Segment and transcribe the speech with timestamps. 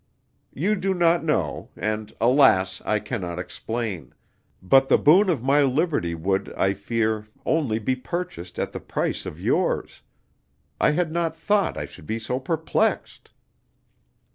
[0.55, 2.81] You do not know, and alas!
[2.85, 4.15] I cannot explain;
[4.59, 9.27] but the boon of my liberty would, I fear, only be purchased at the price
[9.27, 10.01] of yours.
[10.79, 13.29] I had not thought I should be so perplexed!"